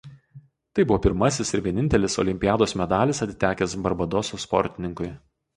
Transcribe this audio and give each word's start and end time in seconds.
Tai 0.77 0.85
buvo 0.91 0.97
pirmasis 1.03 1.51
ir 1.57 1.61
vienintelis 1.67 2.17
olimpiados 2.25 2.73
medalis 2.83 3.23
atitekęs 3.27 3.79
Barbadoso 3.85 4.45
sportininkui. 4.49 5.13